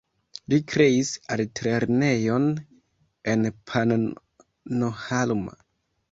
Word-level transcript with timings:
Li 0.51 0.57
kreis 0.69 1.09
altlernejon 1.33 2.47
en 3.33 3.51
Pannonhalma. 3.73 5.55